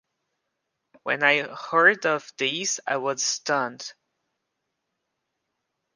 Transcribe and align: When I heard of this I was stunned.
When 1.03 1.21
I 1.21 1.43
heard 1.47 2.07
of 2.07 2.33
this 2.39 2.79
I 2.87 2.97
was 2.97 3.23
stunned. 3.23 3.93